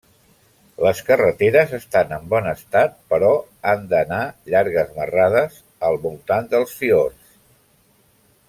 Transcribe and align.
Les 0.85 1.01
carreteres 1.09 1.75
estan 1.79 2.15
en 2.17 2.25
bon 2.31 2.47
estat, 2.53 2.95
però 3.13 3.29
han 3.73 3.85
d'anar 3.93 4.23
llargues 4.55 4.93
marrades 4.99 5.63
al 5.91 6.01
voltant 6.07 6.53
dels 6.55 6.75
fiords. 6.81 7.39